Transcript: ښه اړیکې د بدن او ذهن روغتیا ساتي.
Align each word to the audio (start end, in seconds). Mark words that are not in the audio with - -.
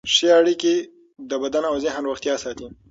ښه 0.13 0.27
اړیکې 0.39 0.73
د 1.29 1.31
بدن 1.43 1.63
او 1.71 1.75
ذهن 1.83 2.03
روغتیا 2.09 2.35
ساتي. 2.43 2.67